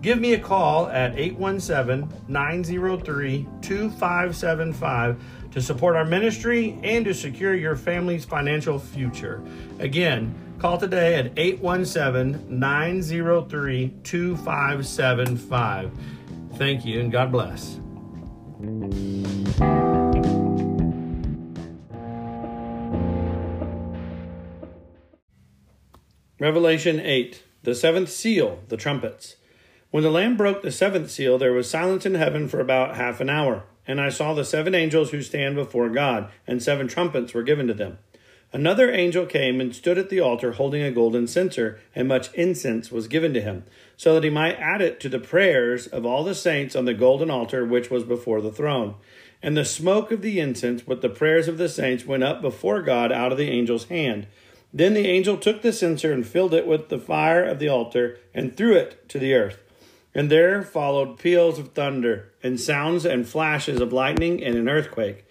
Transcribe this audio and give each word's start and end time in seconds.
Give 0.00 0.20
me 0.20 0.34
a 0.34 0.38
call 0.38 0.86
at 0.88 1.18
817 1.18 2.08
903 2.28 3.48
2575 3.60 5.20
to 5.50 5.60
support 5.60 5.96
our 5.96 6.04
ministry 6.04 6.78
and 6.84 7.04
to 7.04 7.12
secure 7.12 7.54
your 7.54 7.74
family's 7.74 8.24
financial 8.24 8.78
future. 8.78 9.42
Again, 9.80 10.32
call 10.60 10.78
today 10.78 11.16
at 11.16 11.32
817 11.36 12.60
903 12.60 13.94
2575. 14.04 15.90
Thank 16.54 16.84
you 16.84 17.00
and 17.00 17.10
God 17.10 17.32
bless. 17.32 17.80
Revelation 26.40 27.00
8, 27.00 27.42
the 27.64 27.74
seventh 27.74 28.10
seal, 28.10 28.60
the 28.68 28.76
trumpets. 28.76 29.34
When 29.90 30.02
the 30.02 30.10
Lamb 30.10 30.36
broke 30.36 30.60
the 30.60 30.70
seventh 30.70 31.10
seal, 31.10 31.38
there 31.38 31.54
was 31.54 31.70
silence 31.70 32.04
in 32.04 32.14
heaven 32.14 32.46
for 32.46 32.60
about 32.60 32.96
half 32.96 33.20
an 33.20 33.30
hour. 33.30 33.64
And 33.86 34.02
I 34.02 34.10
saw 34.10 34.34
the 34.34 34.44
seven 34.44 34.74
angels 34.74 35.12
who 35.12 35.22
stand 35.22 35.54
before 35.54 35.88
God, 35.88 36.30
and 36.46 36.62
seven 36.62 36.88
trumpets 36.88 37.32
were 37.32 37.42
given 37.42 37.66
to 37.68 37.74
them. 37.74 37.96
Another 38.52 38.90
angel 38.90 39.24
came 39.24 39.62
and 39.62 39.74
stood 39.74 39.96
at 39.96 40.10
the 40.10 40.20
altar 40.20 40.52
holding 40.52 40.82
a 40.82 40.90
golden 40.90 41.26
censer, 41.26 41.80
and 41.94 42.06
much 42.06 42.32
incense 42.34 42.92
was 42.92 43.08
given 43.08 43.32
to 43.32 43.40
him, 43.40 43.64
so 43.96 44.12
that 44.12 44.24
he 44.24 44.30
might 44.30 44.60
add 44.60 44.82
it 44.82 45.00
to 45.00 45.08
the 45.08 45.18
prayers 45.18 45.86
of 45.86 46.04
all 46.04 46.22
the 46.22 46.34
saints 46.34 46.76
on 46.76 46.84
the 46.84 46.92
golden 46.92 47.30
altar 47.30 47.64
which 47.64 47.90
was 47.90 48.04
before 48.04 48.42
the 48.42 48.52
throne. 48.52 48.94
And 49.42 49.56
the 49.56 49.64
smoke 49.64 50.12
of 50.12 50.20
the 50.20 50.38
incense 50.38 50.86
with 50.86 51.00
the 51.00 51.08
prayers 51.08 51.48
of 51.48 51.56
the 51.56 51.68
saints 51.68 52.04
went 52.04 52.24
up 52.24 52.42
before 52.42 52.82
God 52.82 53.10
out 53.10 53.32
of 53.32 53.38
the 53.38 53.50
angel's 53.50 53.84
hand. 53.84 54.26
Then 54.72 54.92
the 54.92 55.06
angel 55.06 55.38
took 55.38 55.62
the 55.62 55.72
censer 55.72 56.12
and 56.12 56.26
filled 56.26 56.52
it 56.52 56.66
with 56.66 56.90
the 56.90 56.98
fire 56.98 57.44
of 57.44 57.58
the 57.58 57.68
altar 57.68 58.18
and 58.34 58.54
threw 58.54 58.74
it 58.74 59.08
to 59.08 59.18
the 59.18 59.32
earth. 59.32 59.62
And 60.14 60.30
there 60.30 60.62
followed 60.62 61.18
peals 61.18 61.58
of 61.58 61.72
thunder, 61.72 62.32
and 62.42 62.60
sounds 62.60 63.04
and 63.04 63.28
flashes 63.28 63.80
of 63.80 63.92
lightning, 63.92 64.42
and 64.42 64.56
an 64.56 64.68
earthquake. 64.68 65.24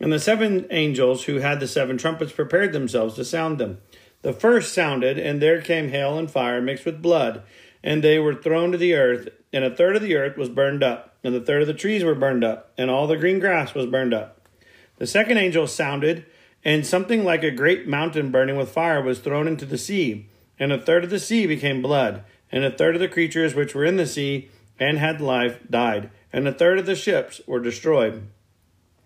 And 0.00 0.12
the 0.12 0.18
seven 0.18 0.66
angels 0.70 1.24
who 1.24 1.36
had 1.36 1.60
the 1.60 1.68
seven 1.68 1.96
trumpets 1.96 2.32
prepared 2.32 2.72
themselves 2.72 3.14
to 3.14 3.24
sound 3.24 3.58
them. 3.58 3.78
The 4.22 4.32
first 4.32 4.72
sounded, 4.72 5.18
and 5.18 5.40
there 5.40 5.62
came 5.62 5.90
hail 5.90 6.18
and 6.18 6.30
fire 6.30 6.60
mixed 6.60 6.84
with 6.84 7.02
blood, 7.02 7.42
and 7.82 8.02
they 8.02 8.18
were 8.18 8.34
thrown 8.34 8.72
to 8.72 8.78
the 8.78 8.94
earth, 8.94 9.28
and 9.52 9.64
a 9.64 9.74
third 9.74 9.96
of 9.96 10.02
the 10.02 10.16
earth 10.16 10.36
was 10.36 10.48
burned 10.48 10.82
up, 10.82 11.16
and 11.22 11.34
a 11.34 11.40
third 11.40 11.62
of 11.62 11.68
the 11.68 11.74
trees 11.74 12.02
were 12.02 12.14
burned 12.14 12.42
up, 12.42 12.72
and 12.76 12.90
all 12.90 13.06
the 13.06 13.16
green 13.16 13.38
grass 13.38 13.74
was 13.74 13.86
burned 13.86 14.14
up. 14.14 14.48
The 14.96 15.06
second 15.06 15.38
angel 15.38 15.66
sounded, 15.66 16.26
and 16.64 16.86
something 16.86 17.24
like 17.24 17.44
a 17.44 17.50
great 17.50 17.86
mountain 17.86 18.30
burning 18.30 18.56
with 18.56 18.70
fire 18.70 19.02
was 19.02 19.20
thrown 19.20 19.46
into 19.46 19.66
the 19.66 19.78
sea, 19.78 20.28
and 20.58 20.72
a 20.72 20.80
third 20.80 21.04
of 21.04 21.10
the 21.10 21.18
sea 21.18 21.46
became 21.46 21.82
blood 21.82 22.24
and 22.54 22.64
a 22.64 22.70
third 22.70 22.94
of 22.94 23.00
the 23.00 23.08
creatures 23.08 23.52
which 23.52 23.74
were 23.74 23.84
in 23.84 23.96
the 23.96 24.06
sea 24.06 24.48
and 24.78 24.96
had 24.96 25.20
life 25.20 25.58
died, 25.68 26.08
and 26.32 26.46
a 26.46 26.52
third 26.52 26.78
of 26.78 26.86
the 26.86 26.94
ships 26.94 27.40
were 27.48 27.58
destroyed. 27.58 28.28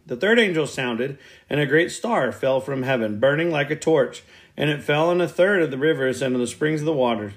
The 0.04 0.16
third 0.16 0.38
angel 0.38 0.66
sounded, 0.66 1.18
and 1.48 1.58
a 1.58 1.64
great 1.64 1.90
star 1.90 2.30
fell 2.30 2.60
from 2.60 2.82
heaven, 2.82 3.18
burning 3.18 3.50
like 3.50 3.70
a 3.70 3.76
torch, 3.76 4.22
and 4.54 4.68
it 4.68 4.82
fell 4.82 5.08
on 5.08 5.22
a 5.22 5.28
third 5.28 5.62
of 5.62 5.70
the 5.70 5.78
rivers 5.78 6.20
and 6.20 6.34
on 6.34 6.42
the 6.42 6.46
springs 6.46 6.82
of 6.82 6.86
the 6.86 6.92
waters. 6.92 7.32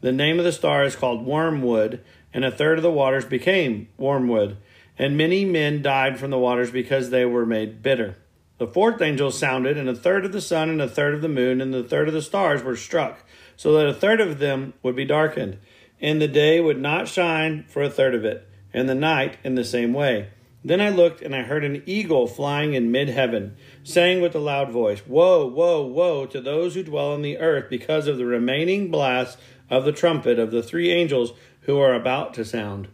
The 0.00 0.10
name 0.10 0.38
of 0.38 0.46
the 0.46 0.52
star 0.52 0.84
is 0.84 0.96
called 0.96 1.26
Wormwood, 1.26 2.02
and 2.32 2.46
a 2.46 2.50
third 2.50 2.78
of 2.78 2.82
the 2.82 2.90
waters 2.90 3.26
became 3.26 3.88
wormwood, 3.98 4.56
and 4.98 5.18
many 5.18 5.44
men 5.44 5.82
died 5.82 6.18
from 6.18 6.30
the 6.30 6.38
waters 6.38 6.70
because 6.70 7.10
they 7.10 7.26
were 7.26 7.44
made 7.44 7.82
bitter. 7.82 8.16
The 8.56 8.66
fourth 8.66 9.02
angel 9.02 9.30
sounded, 9.30 9.76
and 9.76 9.88
a 9.88 9.94
third 9.94 10.24
of 10.24 10.32
the 10.32 10.40
sun, 10.40 10.70
and 10.70 10.80
a 10.80 10.88
third 10.88 11.14
of 11.14 11.20
the 11.20 11.28
moon, 11.28 11.60
and 11.60 11.74
a 11.74 11.82
third 11.82 12.08
of 12.08 12.14
the 12.14 12.22
stars 12.22 12.62
were 12.62 12.76
struck 12.76 13.22
so 13.62 13.74
that 13.74 13.86
a 13.86 13.94
third 13.94 14.20
of 14.20 14.40
them 14.40 14.74
would 14.82 14.96
be 14.96 15.04
darkened, 15.04 15.56
and 16.00 16.20
the 16.20 16.26
day 16.26 16.60
would 16.60 16.80
not 16.80 17.06
shine 17.06 17.64
for 17.68 17.80
a 17.80 17.88
third 17.88 18.12
of 18.12 18.24
it, 18.24 18.44
and 18.74 18.88
the 18.88 18.94
night 18.94 19.36
in 19.44 19.54
the 19.54 19.64
same 19.64 19.92
way. 19.92 20.30
Then 20.64 20.80
I 20.80 20.88
looked, 20.88 21.22
and 21.22 21.32
I 21.32 21.42
heard 21.42 21.62
an 21.62 21.80
eagle 21.86 22.26
flying 22.26 22.74
in 22.74 22.90
mid 22.90 23.08
heaven, 23.08 23.54
saying 23.84 24.20
with 24.20 24.34
a 24.34 24.40
loud 24.40 24.72
voice, 24.72 25.06
Woe, 25.06 25.46
woe, 25.46 25.86
woe 25.86 26.26
to 26.26 26.40
those 26.40 26.74
who 26.74 26.82
dwell 26.82 27.12
on 27.12 27.22
the 27.22 27.38
earth 27.38 27.70
because 27.70 28.08
of 28.08 28.18
the 28.18 28.26
remaining 28.26 28.90
blast 28.90 29.38
of 29.70 29.84
the 29.84 29.92
trumpet 29.92 30.40
of 30.40 30.50
the 30.50 30.64
three 30.64 30.90
angels 30.90 31.32
who 31.60 31.78
are 31.78 31.94
about 31.94 32.34
to 32.34 32.44
sound. 32.44 32.88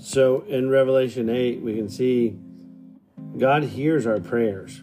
So 0.00 0.40
in 0.48 0.70
Revelation 0.70 1.28
8, 1.30 1.62
we 1.62 1.76
can 1.76 1.88
see 1.88 2.36
God 3.40 3.64
hears 3.64 4.06
our 4.06 4.20
prayers. 4.20 4.82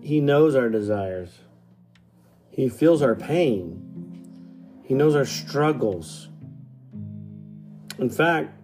He 0.00 0.20
knows 0.20 0.56
our 0.56 0.68
desires. 0.68 1.30
He 2.50 2.68
feels 2.68 3.00
our 3.00 3.14
pain. 3.14 4.82
He 4.82 4.94
knows 4.94 5.14
our 5.14 5.24
struggles. 5.24 6.28
In 7.96 8.10
fact, 8.10 8.58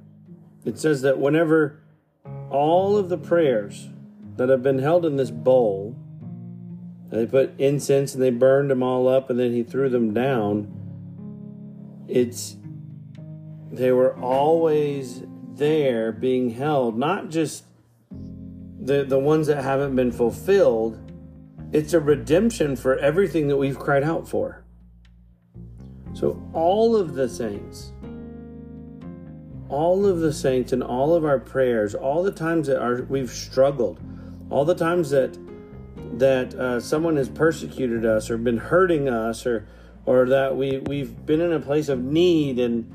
it 0.64 0.76
says 0.76 1.02
that 1.02 1.20
whenever 1.20 1.80
all 2.50 2.96
of 2.96 3.08
the 3.08 3.16
prayers 3.16 3.90
that 4.36 4.48
have 4.48 4.64
been 4.64 4.80
held 4.80 5.06
in 5.06 5.14
this 5.14 5.30
bowl, 5.30 5.94
they 7.12 7.26
put 7.26 7.54
incense 7.60 8.12
and 8.14 8.20
they 8.20 8.30
burned 8.30 8.72
them 8.72 8.82
all 8.82 9.06
up 9.06 9.30
and 9.30 9.38
then 9.38 9.52
he 9.52 9.62
threw 9.62 9.88
them 9.88 10.12
down, 10.12 10.74
it's 12.08 12.56
they 13.70 13.92
were 13.92 14.16
always 14.16 15.22
there 15.54 16.10
being 16.10 16.50
held, 16.50 16.98
not 16.98 17.30
just 17.30 17.62
the, 18.88 19.04
the 19.04 19.18
ones 19.18 19.46
that 19.46 19.62
haven't 19.62 19.94
been 19.94 20.10
fulfilled, 20.10 20.98
it's 21.72 21.92
a 21.92 22.00
redemption 22.00 22.74
for 22.74 22.98
everything 22.98 23.46
that 23.48 23.56
we've 23.56 23.78
cried 23.78 24.02
out 24.02 24.26
for. 24.28 24.64
So, 26.14 26.42
all 26.52 26.96
of 26.96 27.14
the 27.14 27.28
saints, 27.28 27.92
all 29.68 30.06
of 30.06 30.20
the 30.20 30.32
saints, 30.32 30.72
and 30.72 30.82
all 30.82 31.14
of 31.14 31.24
our 31.24 31.38
prayers, 31.38 31.94
all 31.94 32.22
the 32.22 32.32
times 32.32 32.66
that 32.66 32.80
our, 32.80 33.02
we've 33.02 33.30
struggled, 33.30 34.00
all 34.50 34.64
the 34.64 34.74
times 34.74 35.10
that 35.10 35.38
that 36.18 36.54
uh, 36.54 36.80
someone 36.80 37.16
has 37.16 37.28
persecuted 37.28 38.06
us 38.06 38.30
or 38.30 38.38
been 38.38 38.56
hurting 38.56 39.08
us, 39.08 39.46
or 39.46 39.68
or 40.06 40.26
that 40.26 40.56
we 40.56 40.78
we've 40.78 41.26
been 41.26 41.40
in 41.40 41.52
a 41.52 41.60
place 41.60 41.88
of 41.88 42.02
need 42.02 42.58
and 42.58 42.90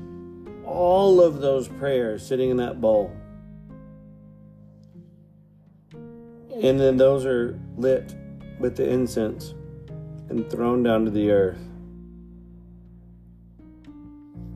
all 0.66 1.20
of 1.20 1.40
those 1.40 1.68
prayers 1.68 2.26
sitting 2.26 2.50
in 2.50 2.56
that 2.56 2.80
bowl. 2.80 3.14
And 6.62 6.78
then 6.78 6.96
those 6.96 7.26
are 7.26 7.58
lit 7.76 8.14
with 8.58 8.76
the 8.76 8.88
incense 8.88 9.54
and 10.28 10.48
thrown 10.50 10.82
down 10.82 11.04
to 11.04 11.10
the 11.10 11.30
earth. 11.30 11.58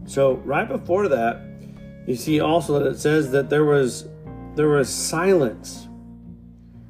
So 0.07 0.35
right 0.45 0.69
before 0.69 1.09
that, 1.09 1.43
you 2.07 2.17
see 2.17 2.41
also 2.41 2.79
that 2.79 2.87
it 2.87 2.99
says 2.99 3.31
that 3.33 3.51
there 3.51 3.65
was 3.65 4.09
there 4.55 4.69
was 4.69 4.89
silence 4.89 5.89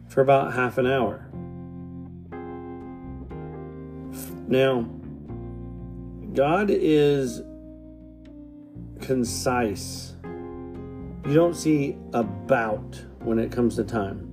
for 0.09 0.21
about 0.21 0.55
half 0.55 0.79
an 0.79 0.87
hour. 0.87 1.27
Now, 4.47 4.89
God 6.33 6.71
is 6.71 7.43
concise. 9.01 10.15
You 10.23 11.35
don't 11.35 11.55
see 11.55 11.97
about 12.15 13.05
when 13.21 13.39
it 13.39 13.51
comes 13.51 13.77
to 13.77 13.85
time. 13.85 14.28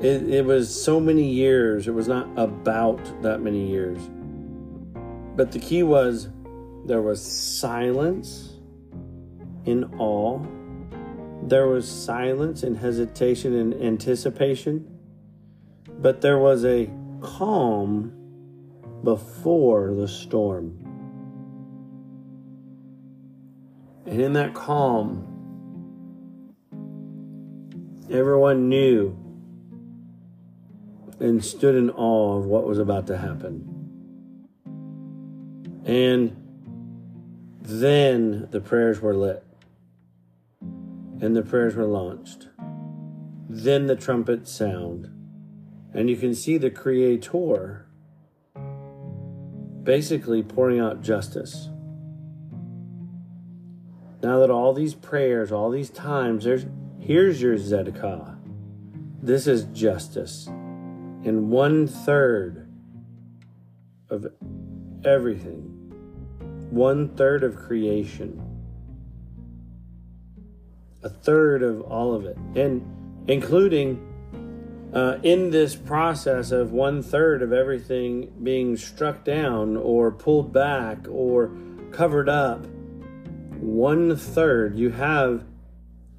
It, 0.00 0.30
it 0.30 0.44
was 0.44 0.70
so 0.70 1.00
many 1.00 1.28
years, 1.28 1.88
it 1.88 1.94
was 1.94 2.06
not 2.06 2.28
about 2.36 3.00
that 3.22 3.40
many 3.40 3.68
years. 3.68 3.98
But 5.34 5.50
the 5.50 5.58
key 5.58 5.82
was 5.82 6.28
there 6.84 7.02
was 7.02 7.20
silence 7.20 8.60
in 9.64 9.84
awe, 9.98 10.40
there 11.42 11.66
was 11.66 11.90
silence 11.90 12.62
and 12.62 12.76
hesitation 12.76 13.54
and 13.54 13.74
anticipation, 13.74 14.88
but 16.00 16.20
there 16.20 16.38
was 16.38 16.64
a 16.64 16.88
calm 17.20 18.12
before 19.02 19.94
the 19.94 20.06
storm. 20.06 20.78
And 24.06 24.20
in 24.22 24.32
that 24.34 24.54
calm, 24.54 25.26
everyone 28.10 28.68
knew 28.68 29.27
and 31.20 31.44
stood 31.44 31.74
in 31.74 31.90
awe 31.90 32.38
of 32.38 32.46
what 32.46 32.64
was 32.64 32.78
about 32.78 33.06
to 33.08 33.18
happen. 33.18 33.74
And 35.84 36.36
then 37.60 38.48
the 38.50 38.60
prayers 38.60 39.00
were 39.00 39.14
lit 39.14 39.44
and 41.20 41.34
the 41.34 41.42
prayers 41.42 41.74
were 41.74 41.86
launched. 41.86 42.48
Then 43.48 43.86
the 43.86 43.96
trumpets 43.96 44.52
sound, 44.52 45.08
and 45.94 46.10
you 46.10 46.16
can 46.16 46.34
see 46.34 46.58
the 46.58 46.70
Creator 46.70 47.86
basically 49.82 50.42
pouring 50.42 50.78
out 50.78 51.02
justice. 51.02 51.70
Now 54.22 54.38
that 54.40 54.50
all 54.50 54.74
these 54.74 54.94
prayers, 54.94 55.50
all 55.50 55.70
these 55.70 55.90
times, 55.90 56.44
there's 56.44 56.66
here's 57.00 57.40
your 57.40 57.56
Zedekiah. 57.56 58.34
This 59.22 59.46
is 59.46 59.64
justice. 59.64 60.48
And 61.24 61.50
one 61.50 61.86
third 61.86 62.68
of 64.10 64.26
everything, 65.04 65.62
one 66.70 67.16
third 67.16 67.42
of 67.42 67.56
creation, 67.56 68.40
a 71.02 71.08
third 71.08 71.62
of 71.62 71.82
all 71.82 72.14
of 72.14 72.24
it, 72.24 72.36
and 72.54 72.84
including 73.28 74.04
uh, 74.92 75.18
in 75.22 75.50
this 75.50 75.74
process 75.74 76.50
of 76.50 76.72
one 76.72 77.02
third 77.02 77.42
of 77.42 77.52
everything 77.52 78.32
being 78.42 78.76
struck 78.76 79.24
down 79.24 79.76
or 79.76 80.10
pulled 80.10 80.52
back 80.52 81.06
or 81.10 81.50
covered 81.90 82.28
up, 82.28 82.64
one 83.60 84.16
third 84.16 84.78
you 84.78 84.90
have 84.90 85.44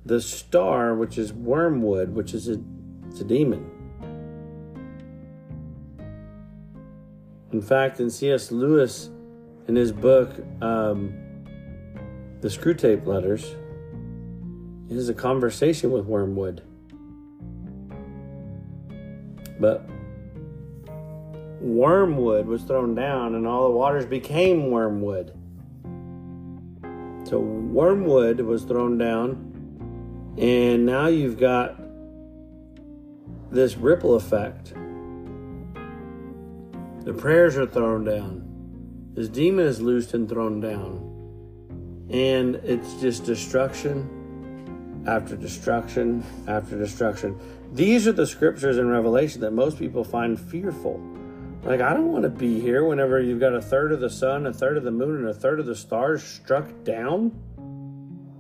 the 0.06 0.22
star, 0.22 0.94
which 0.94 1.18
is 1.18 1.34
wormwood, 1.34 2.14
which 2.14 2.34
is 2.34 2.48
a, 2.48 2.62
it's 3.10 3.22
a 3.22 3.24
demon. 3.24 3.79
In 7.60 7.66
fact, 7.66 8.00
in 8.00 8.10
C.S. 8.10 8.54
Lewis, 8.54 9.10
in 9.68 9.76
his 9.76 9.92
book, 9.92 10.30
um, 10.62 11.14
The 12.40 12.48
Screwtape 12.48 13.06
Letters, 13.06 13.54
it 14.90 14.96
is 14.96 15.10
a 15.10 15.14
conversation 15.14 15.92
with 15.92 16.06
wormwood. 16.06 16.64
But 19.60 19.90
wormwood 21.60 22.46
was 22.46 22.64
thrown 22.64 22.96
down 22.96 23.36
and 23.36 23.46
all 23.46 23.68
the 23.68 23.76
waters 23.76 24.06
became 24.06 24.72
wormwood. 24.72 25.38
So 27.26 27.40
wormwood 27.40 28.40
was 28.40 28.64
thrown 28.64 28.98
down, 28.98 30.36
and 30.38 30.86
now 30.86 31.08
you've 31.08 31.38
got 31.38 31.78
this 33.52 33.76
ripple 33.76 34.16
effect. 34.16 34.74
The 37.10 37.16
prayers 37.16 37.58
are 37.58 37.66
thrown 37.66 38.04
down. 38.04 38.44
This 39.16 39.30
demon 39.30 39.66
is 39.66 39.82
loosed 39.82 40.14
and 40.14 40.30
thrown 40.30 40.60
down. 40.60 42.08
And 42.12 42.58
it's 42.58 43.02
just 43.02 43.26
destruction 43.26 45.04
after 45.08 45.36
destruction 45.36 46.24
after 46.48 46.78
destruction. 46.78 47.36
These 47.74 48.08
are 48.08 48.12
the 48.12 48.28
scriptures 48.28 48.78
in 48.78 48.90
Revelation 48.90 49.42
that 49.42 49.54
most 49.54 49.80
people 49.80 50.04
find 50.04 50.40
fearful. 50.40 51.02
Like, 51.64 51.82
I 51.82 51.96
don't 51.96 52.12
want 52.12 52.26
to 52.26 52.30
be 52.30 52.60
here 52.60 52.86
whenever 52.86 53.20
you've 53.20 53.40
got 53.40 53.56
a 53.56 53.62
third 53.62 53.92
of 53.92 54.02
the 54.02 54.12
sun, 54.12 54.46
a 54.46 54.54
third 54.54 54.78
of 54.78 54.84
the 54.84 54.92
moon, 54.92 55.16
and 55.16 55.30
a 55.30 55.34
third 55.34 55.60
of 55.60 55.66
the 55.66 55.76
stars 55.76 56.22
struck 56.22 56.84
down. 56.84 57.32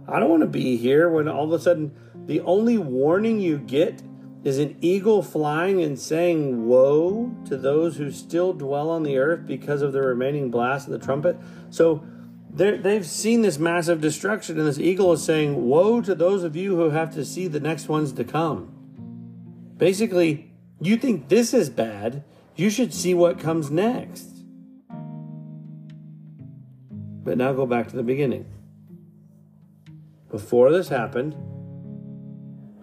I 0.07 0.19
don't 0.19 0.29
want 0.29 0.43
to 0.43 0.47
be 0.47 0.77
here 0.77 1.09
when 1.09 1.27
all 1.27 1.45
of 1.45 1.59
a 1.59 1.63
sudden 1.63 1.91
the 2.27 2.41
only 2.41 2.77
warning 2.77 3.39
you 3.39 3.57
get 3.57 4.03
is 4.43 4.57
an 4.57 4.77
eagle 4.81 5.21
flying 5.21 5.81
and 5.81 5.99
saying, 5.99 6.65
Woe 6.65 7.31
to 7.45 7.57
those 7.57 7.97
who 7.97 8.11
still 8.11 8.53
dwell 8.53 8.89
on 8.89 9.03
the 9.03 9.17
earth 9.17 9.45
because 9.45 9.81
of 9.81 9.91
the 9.91 10.01
remaining 10.01 10.49
blast 10.49 10.87
of 10.87 10.93
the 10.93 11.05
trumpet. 11.05 11.37
So, 11.69 12.03
they've 12.53 13.05
seen 13.05 13.41
this 13.41 13.59
massive 13.59 14.01
destruction, 14.01 14.57
and 14.57 14.67
this 14.67 14.79
eagle 14.79 15.11
is 15.13 15.23
saying, 15.23 15.67
Woe 15.67 16.01
to 16.01 16.15
those 16.15 16.43
of 16.43 16.55
you 16.55 16.75
who 16.75 16.91
have 16.91 17.13
to 17.15 17.25
see 17.25 17.47
the 17.47 17.59
next 17.59 17.89
ones 17.89 18.13
to 18.13 18.23
come. 18.23 18.75
Basically, 19.77 20.51
you 20.81 20.97
think 20.97 21.27
this 21.27 21.53
is 21.53 21.69
bad, 21.69 22.23
you 22.55 22.69
should 22.69 22.93
see 22.93 23.13
what 23.13 23.39
comes 23.39 23.69
next. 23.69 24.27
But 27.23 27.37
now 27.37 27.53
go 27.53 27.65
back 27.65 27.89
to 27.89 27.95
the 27.95 28.03
beginning. 28.03 28.45
Before 30.31 30.71
this 30.71 30.89
happened, 30.89 31.35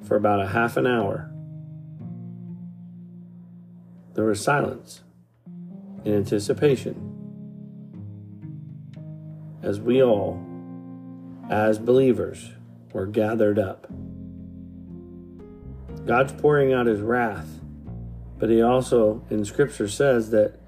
for 0.06 0.16
about 0.16 0.40
a 0.40 0.48
half 0.48 0.76
an 0.76 0.86
hour, 0.86 1.30
there 4.16 4.24
was 4.24 4.42
silence 4.42 5.02
in 6.06 6.14
anticipation 6.14 7.12
as 9.62 9.78
we 9.78 10.02
all, 10.02 10.42
as 11.50 11.78
believers, 11.78 12.52
were 12.94 13.04
gathered 13.04 13.58
up. 13.58 13.86
God's 16.06 16.32
pouring 16.32 16.72
out 16.72 16.86
his 16.86 17.02
wrath, 17.02 17.60
but 18.38 18.48
he 18.48 18.62
also, 18.62 19.22
in 19.28 19.44
Scripture, 19.44 19.88
says 19.88 20.30
that 20.30 20.58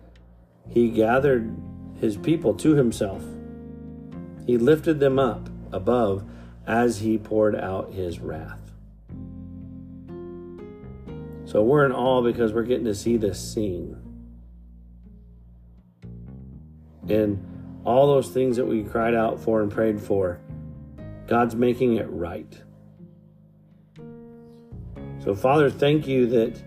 he 0.68 0.90
gathered 0.90 1.56
his 2.00 2.18
people 2.18 2.52
to 2.54 2.74
himself. 2.74 3.24
He 4.46 4.58
lifted 4.58 5.00
them 5.00 5.18
up 5.18 5.48
above 5.72 6.22
as 6.66 6.98
he 6.98 7.16
poured 7.16 7.56
out 7.56 7.92
his 7.92 8.18
wrath. 8.18 8.67
So 11.48 11.62
we're 11.62 11.86
in 11.86 11.92
awe 11.92 12.20
because 12.20 12.52
we're 12.52 12.64
getting 12.64 12.84
to 12.84 12.94
see 12.94 13.16
this 13.16 13.40
scene. 13.40 13.96
And 17.08 17.80
all 17.86 18.06
those 18.06 18.28
things 18.28 18.58
that 18.58 18.66
we 18.66 18.82
cried 18.84 19.14
out 19.14 19.40
for 19.40 19.62
and 19.62 19.72
prayed 19.72 19.98
for, 19.98 20.40
God's 21.26 21.54
making 21.54 21.96
it 21.96 22.06
right. 22.10 22.54
So, 25.24 25.34
Father, 25.34 25.70
thank 25.70 26.06
you 26.06 26.26
that 26.26 26.62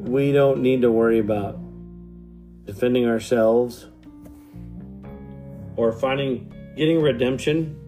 we 0.00 0.32
don't 0.32 0.60
need 0.60 0.82
to 0.82 0.90
worry 0.90 1.20
about 1.20 1.56
defending 2.64 3.06
ourselves 3.06 3.86
or 5.76 5.92
finding 5.92 6.52
getting 6.76 7.00
redemption 7.00 7.78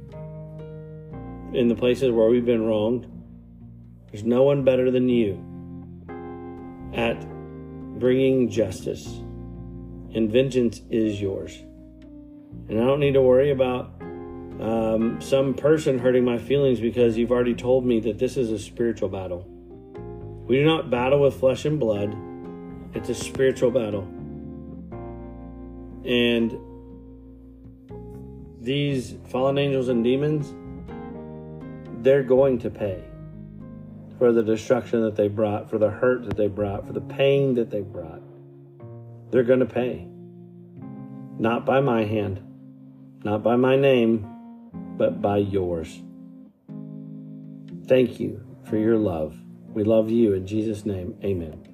in 1.52 1.66
the 1.66 1.74
places 1.74 2.12
where 2.12 2.28
we've 2.28 2.46
been 2.46 2.64
wronged. 2.64 3.10
There's 4.12 4.22
no 4.22 4.44
one 4.44 4.62
better 4.62 4.92
than 4.92 5.08
you 5.08 5.44
at 6.94 7.20
bringing 7.98 8.48
justice, 8.48 9.06
and 10.14 10.30
vengeance 10.30 10.80
is 10.90 11.20
yours. 11.20 11.56
And 12.68 12.80
I 12.80 12.84
don't 12.84 13.00
need 13.00 13.14
to 13.14 13.22
worry 13.22 13.50
about 13.50 13.90
um, 14.60 15.18
some 15.20 15.54
person 15.54 15.98
hurting 15.98 16.24
my 16.24 16.38
feelings 16.38 16.80
because 16.80 17.18
you've 17.18 17.32
already 17.32 17.54
told 17.54 17.84
me 17.84 18.00
that 18.00 18.18
this 18.18 18.36
is 18.36 18.50
a 18.50 18.58
spiritual 18.58 19.08
battle. 19.08 19.44
We 20.46 20.56
do 20.56 20.64
not 20.64 20.90
battle 20.90 21.20
with 21.20 21.34
flesh 21.34 21.64
and 21.64 21.80
blood, 21.80 22.16
it's 22.94 23.08
a 23.08 23.14
spiritual 23.14 23.70
battle. 23.70 24.02
And 26.04 26.56
these 28.60 29.16
fallen 29.30 29.58
angels 29.58 29.88
and 29.88 30.04
demons, 30.04 30.54
they're 32.02 32.22
going 32.22 32.58
to 32.60 32.70
pay 32.70 33.02
for 34.24 34.32
the 34.32 34.42
destruction 34.42 35.02
that 35.02 35.16
they 35.16 35.28
brought, 35.28 35.68
for 35.68 35.76
the 35.76 35.90
hurt 35.90 36.24
that 36.24 36.34
they 36.34 36.46
brought, 36.46 36.86
for 36.86 36.94
the 36.94 37.00
pain 37.02 37.52
that 37.52 37.68
they 37.68 37.82
brought. 37.82 38.22
They're 39.30 39.42
going 39.42 39.60
to 39.60 39.66
pay. 39.66 40.08
Not 41.38 41.66
by 41.66 41.80
my 41.80 42.04
hand, 42.04 42.40
not 43.22 43.42
by 43.42 43.56
my 43.56 43.76
name, 43.76 44.26
but 44.96 45.20
by 45.20 45.36
yours. 45.36 46.00
Thank 47.86 48.18
you 48.18 48.40
for 48.64 48.78
your 48.78 48.96
love. 48.96 49.36
We 49.68 49.84
love 49.84 50.10
you 50.10 50.32
in 50.32 50.46
Jesus' 50.46 50.86
name. 50.86 51.18
Amen. 51.22 51.73